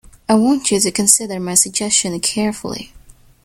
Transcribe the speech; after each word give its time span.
I 0.27 0.33
want 0.33 0.71
you 0.71 0.79
to 0.79 0.89
consider 0.91 1.39
my 1.39 1.53
suggestion 1.53 2.19
carefully. 2.21 2.91